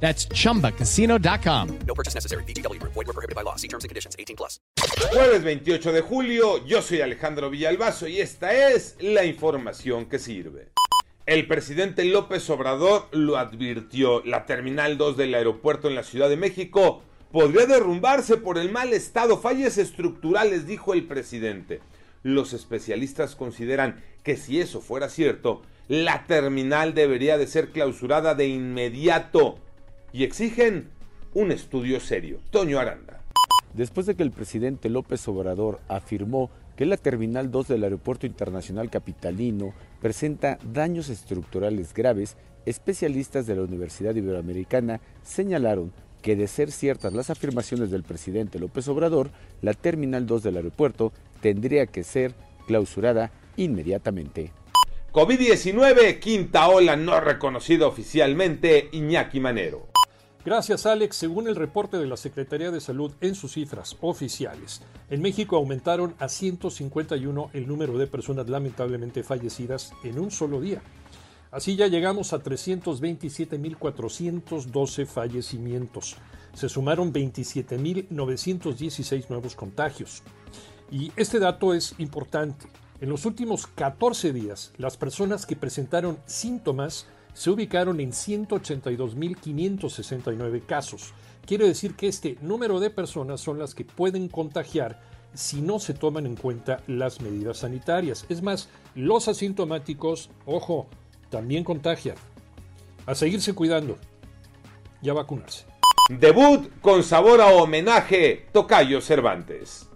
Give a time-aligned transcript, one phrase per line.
[0.00, 1.78] That's chumbacasino.com.
[1.86, 2.44] No purchase necessary.
[2.44, 2.80] BGW.
[2.82, 3.56] Void were prohibited by law.
[3.56, 4.14] See terms and conditions.
[4.18, 4.60] 18 plus.
[5.12, 10.68] Jueves 28 de julio, yo soy Alejandro Villalbazo y esta es la información que sirve.
[11.26, 14.22] El presidente López Obrador lo advirtió.
[14.24, 17.02] La Terminal 2 del aeropuerto en la Ciudad de México
[17.32, 21.80] podría derrumbarse por el mal estado, fallas estructurales, dijo el presidente.
[22.22, 28.48] Los especialistas consideran que si eso fuera cierto, la terminal debería de ser clausurada de
[28.48, 29.58] inmediato
[30.16, 30.88] y exigen
[31.34, 32.38] un estudio serio.
[32.50, 33.20] Toño Aranda.
[33.74, 38.88] Después de que el presidente López Obrador afirmó que la Terminal 2 del Aeropuerto Internacional
[38.88, 47.12] Capitalino presenta daños estructurales graves, especialistas de la Universidad Iberoamericana señalaron que de ser ciertas
[47.12, 52.32] las afirmaciones del presidente López Obrador, la Terminal 2 del aeropuerto tendría que ser
[52.66, 54.50] clausurada inmediatamente.
[55.12, 59.88] COVID-19, quinta ola no reconocida oficialmente, Iñaki Manero.
[60.46, 61.14] Gracias, Alex.
[61.16, 64.80] Según el reporte de la Secretaría de Salud en sus cifras oficiales,
[65.10, 70.82] en México aumentaron a 151 el número de personas lamentablemente fallecidas en un solo día.
[71.50, 76.14] Así ya llegamos a 327.412 fallecimientos.
[76.54, 80.22] Se sumaron 27.916 nuevos contagios.
[80.92, 82.68] Y este dato es importante.
[83.00, 91.12] En los últimos 14 días, las personas que presentaron síntomas se ubicaron en 182.569 casos.
[91.44, 95.02] Quiere decir que este número de personas son las que pueden contagiar
[95.34, 98.24] si no se toman en cuenta las medidas sanitarias.
[98.30, 100.86] Es más, los asintomáticos, ojo,
[101.28, 102.16] también contagian.
[103.04, 103.98] A seguirse cuidando
[105.02, 105.66] y a vacunarse.
[106.08, 109.90] Debut con sabor a homenaje, Tocayo Cervantes.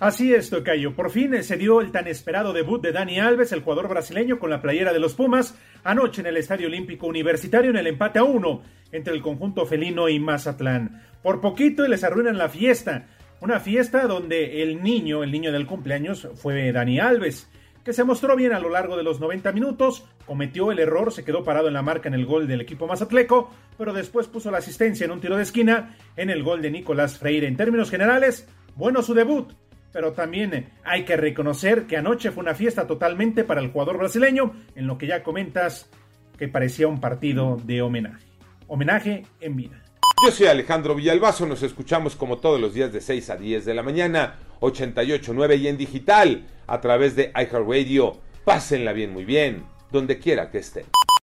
[0.00, 0.94] Así es, Tocayo.
[0.94, 4.48] Por fin se dio el tan esperado debut de Dani Alves, el jugador brasileño, con
[4.48, 8.22] la playera de los Pumas, anoche en el Estadio Olímpico Universitario en el empate a
[8.22, 11.02] uno entre el conjunto felino y Mazatlán.
[11.20, 13.06] Por poquito les arruinan la fiesta.
[13.40, 17.50] Una fiesta donde el niño, el niño del cumpleaños, fue Dani Alves,
[17.82, 21.24] que se mostró bien a lo largo de los 90 minutos, cometió el error, se
[21.24, 24.58] quedó parado en la marca en el gol del equipo mazatleco, pero después puso la
[24.58, 27.48] asistencia en un tiro de esquina en el gol de Nicolás Freire.
[27.48, 29.54] En términos generales, bueno su debut
[29.92, 34.52] pero también hay que reconocer que anoche fue una fiesta totalmente para el jugador brasileño,
[34.74, 35.88] en lo que ya comentas
[36.36, 38.26] que parecía un partido de homenaje.
[38.66, 39.82] Homenaje en vida.
[40.24, 43.74] Yo soy Alejandro Villalbazo, nos escuchamos como todos los días de 6 a 10 de
[43.74, 48.18] la mañana, 88.9 y en digital, a través de iHeartRadio.
[48.44, 50.86] Pásenla bien, muy bien, donde quiera que estén.